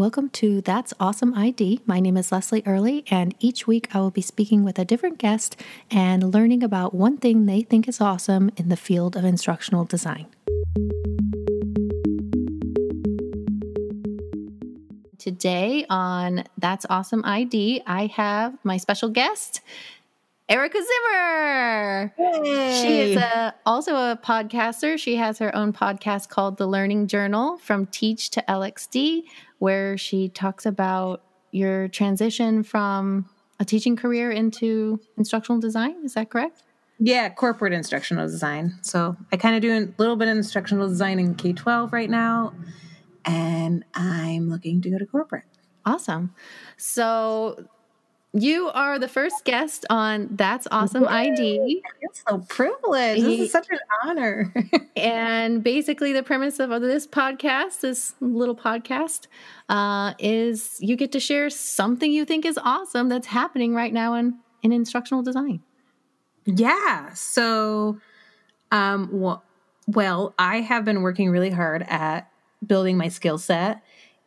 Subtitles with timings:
[0.00, 1.82] Welcome to That's Awesome ID.
[1.84, 5.18] My name is Leslie Early, and each week I will be speaking with a different
[5.18, 5.60] guest
[5.90, 10.24] and learning about one thing they think is awesome in the field of instructional design.
[15.18, 19.60] Today on That's Awesome ID, I have my special guest,
[20.48, 22.14] Erica Zimmer.
[22.18, 22.82] Yay.
[22.82, 24.98] She is a, also a podcaster.
[24.98, 29.24] She has her own podcast called The Learning Journal From Teach to LXD,
[29.60, 33.28] where she talks about your transition from
[33.60, 35.96] a teaching career into instructional design.
[36.02, 36.64] Is that correct?
[36.98, 38.78] Yeah, corporate instructional design.
[38.82, 42.10] So I kind of do a little bit of instructional design in K 12 right
[42.10, 42.52] now,
[43.24, 45.44] and I'm looking to go to corporate.
[45.84, 46.34] Awesome.
[46.76, 47.66] So
[48.32, 51.82] you are the first guest on That's Awesome ID.
[51.84, 53.24] I feel so privileged.
[53.24, 54.54] This is such an honor.
[54.96, 59.26] and basically, the premise of this podcast, this little podcast,
[59.68, 64.14] uh, is you get to share something you think is awesome that's happening right now
[64.14, 65.60] in, in instructional design.
[66.44, 67.12] yeah.
[67.14, 67.98] So,
[68.70, 69.42] um, well,
[69.88, 72.30] well, I have been working really hard at
[72.64, 73.82] building my skill set,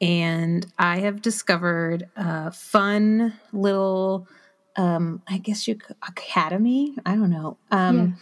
[0.00, 4.28] and I have discovered a fun little,
[4.76, 6.96] um, I guess you academy.
[7.06, 7.56] I don't know.
[7.70, 8.18] Um,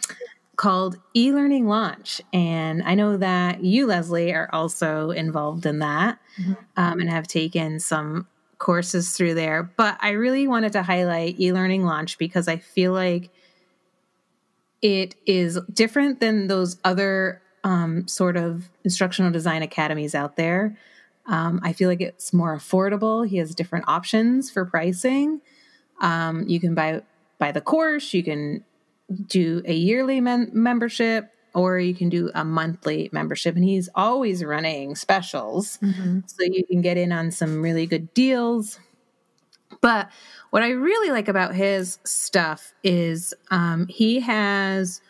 [0.55, 6.57] called e-learning launch and i know that you leslie are also involved in that Mhm.
[6.77, 8.25] um, and have taken some
[8.57, 13.31] courses through there but i really wanted to highlight e-learning launch because i feel like
[14.81, 20.77] it is different than those other um, sort of instructional design academies out there
[21.27, 23.27] um, i feel like it's more affordable.
[23.27, 25.41] He has different options for pricing.
[26.01, 27.01] Um, you can buy
[27.39, 28.63] buy the course you can
[29.27, 33.55] do a yearly mem- membership or you can do a monthly membership.
[33.55, 35.79] And he's always running specials.
[36.27, 38.79] So you can get in on some really good deals.
[39.81, 40.09] But
[40.49, 45.01] what i really like about his stuff is um, he has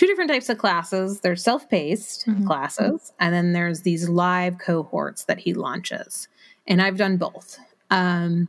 [0.00, 2.46] two different types of classes they're self-paced Mhm.
[2.46, 6.26] classes and then there's these live cohorts that he launches
[6.66, 7.58] and i've done both
[7.90, 8.48] um,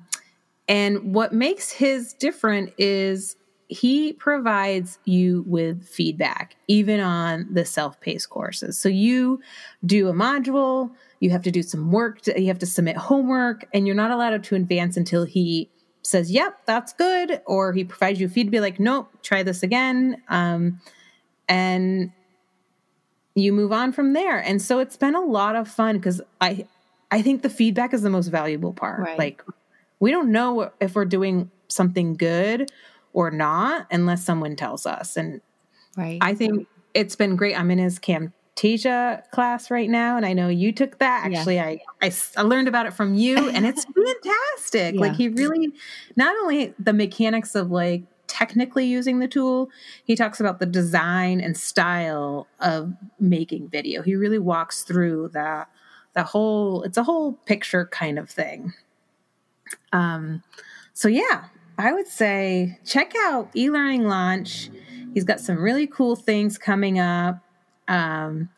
[0.67, 3.35] and what makes his different is
[3.67, 8.77] he provides you with feedback, even on the self paced courses.
[8.77, 9.39] So you
[9.85, 10.91] do a module,
[11.21, 14.11] you have to do some work, to, you have to submit homework, and you're not
[14.11, 15.69] allowed to advance until he
[16.03, 17.41] says, Yep, that's good.
[17.47, 20.21] Or he provides you feedback like, Nope, try this again.
[20.27, 20.81] Um,
[21.51, 22.11] and
[23.35, 24.39] you move on from there.
[24.39, 26.65] And so it's been a lot of fun because I,
[27.11, 29.01] I think the feedback is the most valuable part.
[29.01, 29.19] Right.
[29.19, 29.43] Like,
[29.99, 32.71] we don't know if we're doing something good
[33.13, 35.17] or not unless someone tells us.
[35.17, 35.41] And
[35.97, 36.19] Right.
[36.21, 37.53] I think it's been great.
[37.59, 41.29] I'm in his Camtasia class right now, and I know you took that.
[41.29, 41.39] Yeah.
[41.39, 44.95] Actually, I learned about it from you, and it's fantastic.
[44.95, 45.01] Yeah.
[45.01, 45.73] Like he really,
[46.15, 49.69] not only the mechanics of like technically using the tool,
[50.05, 54.01] he talks about the design and style of making video.
[54.01, 55.69] He really walks through that
[56.13, 56.83] the whole.
[56.83, 58.73] It's a whole picture kind of thing.
[59.91, 60.43] Um,
[60.93, 61.45] so yeah,
[61.77, 64.69] I would say check out e-learning launch.
[65.13, 67.39] He's got some really cool things coming up.
[67.89, 68.49] Um,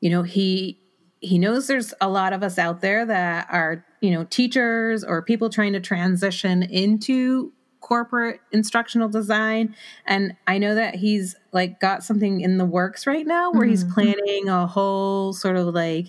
[0.00, 0.78] you know, he
[1.18, 5.22] he knows there's a lot of us out there that are, you know, teachers or
[5.22, 9.74] people trying to transition into corporate instructional design
[10.06, 13.84] and I know that he's like got something in the works right now where he's
[13.84, 13.92] Mhm.
[13.92, 16.06] planning a whole sort of like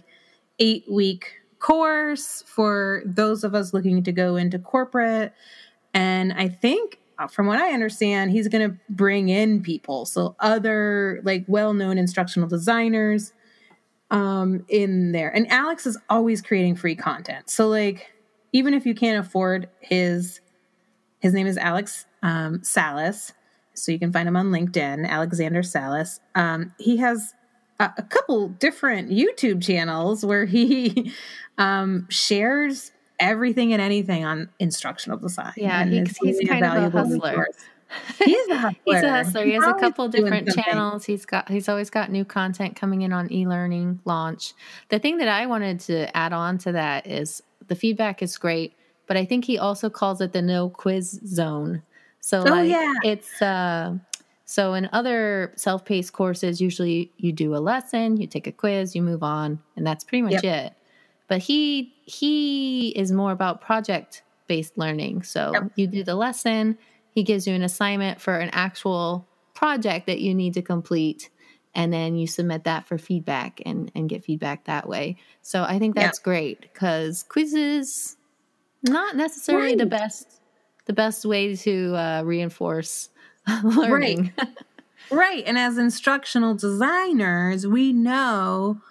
[0.60, 1.26] 8 week
[1.60, 5.34] course for those of us looking to go into corporate
[5.94, 10.36] and I think uh, from what I understand, he's going to bring in people, so
[10.40, 13.34] other like well-known instructional designers
[14.10, 15.30] um, in there.
[15.30, 18.12] And Alex is always creating free content, so like
[18.52, 20.42] even if you can't afford his,
[21.24, 23.34] his name is Alex um, Salas,
[23.74, 26.20] so you can find him on LinkedIn, Alexander Salas.
[26.36, 27.34] Um, he has
[27.80, 31.12] a, a couple different YouTube channels where he
[31.58, 35.54] um, shares everything and anything on instructional design.
[35.56, 37.30] Yeah, he- he's kind of a valuable husler.
[37.30, 37.56] resource.
[38.26, 38.76] He a hustler.
[38.86, 39.46] He's a hustler.
[39.46, 41.06] He has a couple different channels.
[41.06, 44.54] He's got he's always got new content coming in on e-learning launch.
[44.90, 48.74] The thing that I wanted to add on to that is the feedback is great,
[49.08, 51.84] but I think he also calls it the no quiz zone.
[52.22, 52.94] So Oh, like yeah.
[53.02, 53.98] it's uh
[54.46, 59.02] so in other self-paced courses usually you do a lesson, you take a quiz, you
[59.02, 60.74] move on, and that's pretty much it.
[61.28, 65.24] But he he is more about project based learning.
[65.24, 65.72] So Yep.
[65.76, 66.78] you do the lesson,
[67.10, 71.30] he gives you an assignment for an actual project that you need to complete
[71.76, 75.18] and then you submit that for feedback and and get feedback that way.
[75.42, 78.18] So I think that's great because quizzes
[78.84, 79.78] not necessarily right.
[79.78, 80.28] the best
[80.86, 83.10] the best way to uh, reinforce
[83.64, 84.34] learning.
[84.38, 84.48] Right.
[85.12, 85.44] right.
[85.46, 88.82] And as instructional designers, we know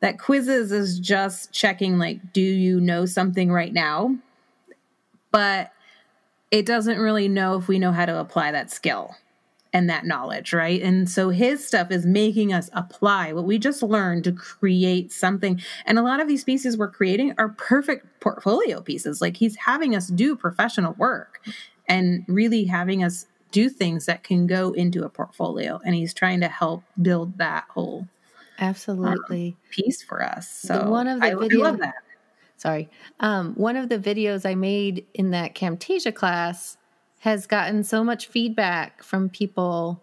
[0.00, 4.16] that quizzes is just checking like do you know something right now?
[5.30, 5.72] But
[6.50, 9.16] it doesn't really know if we know how to apply that skill
[9.72, 10.82] and that knowledge, right?
[10.82, 15.60] And so his stuff is making us apply what we just learned to create something.
[15.86, 19.20] And a lot of these pieces we're creating are perfect portfolio pieces.
[19.22, 21.40] Like he's having us do professional work
[21.88, 25.80] and really having us do things that can go into a portfolio.
[25.84, 28.08] And he's trying to help build that whole
[28.58, 30.48] absolutely um, piece for us.
[30.48, 31.94] So one of the I, videos, I love that.
[32.56, 32.88] Sorry,
[33.20, 36.76] um, one of the videos I made in that Camtasia class
[37.22, 40.02] has gotten so much feedback from people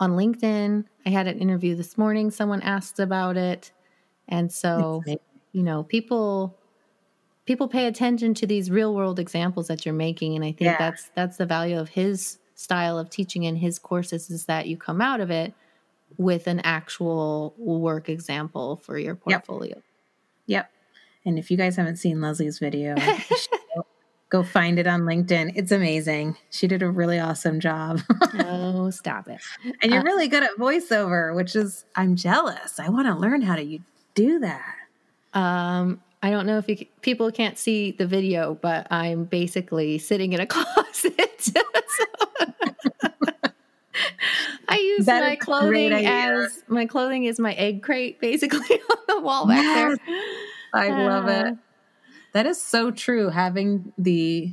[0.00, 0.84] on LinkedIn.
[1.06, 3.70] I had an interview this morning, someone asked about it.
[4.26, 5.04] And so,
[5.52, 6.58] you know, people
[7.44, 10.76] people pay attention to these real world examples that you're making and I think yeah.
[10.76, 14.76] that's that's the value of his style of teaching in his courses is that you
[14.76, 15.54] come out of it
[16.18, 19.76] with an actual work example for your portfolio.
[19.76, 19.84] Yep.
[20.46, 20.70] yep.
[21.24, 22.96] And if you guys haven't seen Leslie's video,
[24.36, 25.52] Go find it on LinkedIn.
[25.54, 26.36] It's amazing.
[26.50, 28.02] She did a really awesome job.
[28.40, 29.40] oh, stop it.
[29.80, 32.78] And you're uh, really good at voiceover, which is, I'm jealous.
[32.78, 33.80] I want to learn how to you
[34.14, 34.74] do that.
[35.32, 40.34] Um, I don't know if you, people can't see the video, but I'm basically sitting
[40.34, 41.48] in a closet.
[44.68, 48.58] I use that my clothing as my clothing is my egg crate, basically
[48.90, 49.96] on the wall back yes.
[50.06, 50.20] there.
[50.74, 51.56] I uh, love it.
[52.36, 53.30] That is so true.
[53.30, 54.52] Having the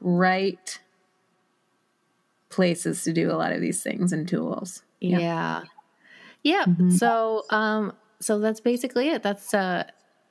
[0.00, 0.78] right
[2.48, 4.84] places to do a lot of these things and tools.
[5.00, 5.18] Yeah.
[5.18, 5.64] Yeah.
[6.44, 6.64] yeah.
[6.66, 6.90] Mm-hmm.
[6.90, 9.24] So, um, so that's basically it.
[9.24, 9.82] That's uh,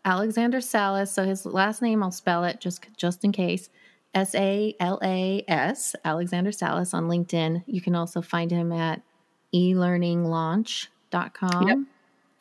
[0.06, 1.12] Alexander Salas.
[1.12, 3.68] So his last name, I'll spell it just just in case.
[4.14, 7.66] S A L A S, Alexander Salas on LinkedIn.
[7.68, 9.02] You can also find him at
[9.54, 11.68] elearninglaunch.com.
[11.68, 11.80] Yep.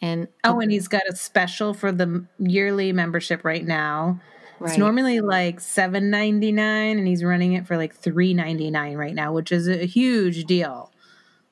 [0.02, 4.20] And oh, and he's got a special for the yearly membership right now.
[4.58, 4.70] Right.
[4.70, 8.96] It's normally like seven ninety nine, and he's running it for like three ninety nine
[8.96, 10.90] right now, which is a huge deal.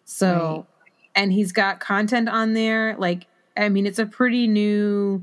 [0.06, 0.90] So, right.
[1.14, 2.96] and he's got content on there.
[2.96, 3.26] Like,
[3.58, 5.22] I mean, it's a pretty new,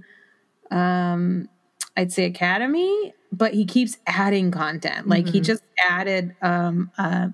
[0.69, 1.49] um,
[1.97, 5.07] I'd say academy, but he keeps adding content.
[5.07, 5.33] Like mm-hmm.
[5.33, 7.29] he just added um, uh,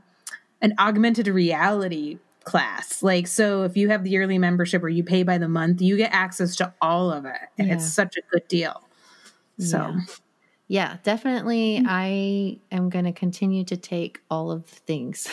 [0.62, 3.04] an augmented reality class.
[3.04, 5.98] Like, so if you have the yearly membership or you pay by the month, you
[5.98, 7.74] get access to all of it, and yeah.
[7.74, 8.82] it's such a good deal.
[9.60, 9.78] So.
[9.78, 10.00] Yeah.
[10.68, 11.78] Yeah, definitely.
[11.78, 11.86] Mm-hmm.
[11.88, 15.28] I am going to continue to take all of the things.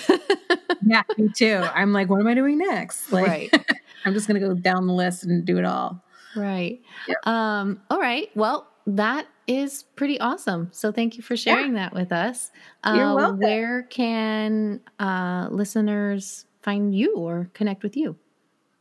[0.86, 1.64] yeah, me too.
[1.74, 3.12] I'm like, what am I doing next?
[3.12, 3.66] Like, right.
[4.04, 6.04] I'm just going to go down the list and do it all.
[6.36, 6.80] Right.
[7.08, 7.26] Yep.
[7.26, 8.28] Um, all right.
[8.36, 10.68] Well, that is pretty awesome.
[10.72, 11.84] So thank you for sharing yeah.
[11.84, 12.50] that with us.
[12.84, 13.38] You're uh, welcome.
[13.40, 18.16] Where can uh, listeners find you or connect with you?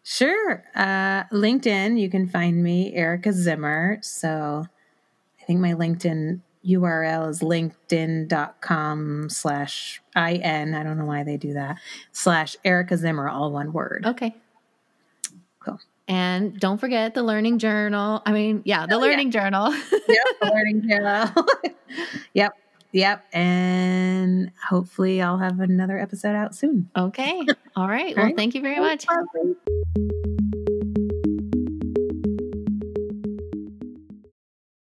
[0.03, 0.63] Sure.
[0.75, 3.99] Uh, LinkedIn, you can find me, Erica Zimmer.
[4.01, 4.65] So
[5.43, 10.73] I think my LinkedIn URL is linkedin.com slash IN.
[10.73, 11.79] I don't know why they do that.
[12.13, 14.05] Slash Erica Zimmer, all one word.
[14.05, 14.33] Okay.
[15.59, 15.81] Cool.
[16.07, 18.21] And don't forget the learning journal.
[18.25, 19.41] I mean, yeah, the oh, learning yeah.
[19.41, 19.73] journal.
[19.91, 21.29] yep, the learning journal.
[22.33, 22.53] yep.
[22.93, 23.25] Yep.
[23.33, 26.89] And hopefully I'll have another episode out soon.
[26.95, 27.45] Okay.
[27.75, 28.15] All right.
[28.15, 29.05] well, thank you very much.